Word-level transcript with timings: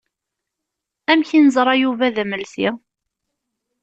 Amek 1.11 1.29
i 1.37 1.39
neẓra 1.39 1.73
Yuba 1.81 2.15
d 2.15 2.17
amelsi? 2.23 2.69